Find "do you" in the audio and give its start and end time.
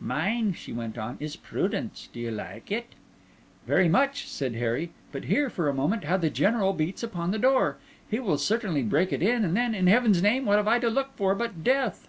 2.10-2.30